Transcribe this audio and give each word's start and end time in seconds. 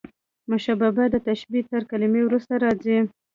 مشبه 0.49 0.89
به، 0.95 1.03
د 1.13 1.15
تشبېه 1.27 1.63
تر 1.71 1.81
کلمې 1.91 2.21
وروسته 2.23 2.53
راځي. 2.63 2.97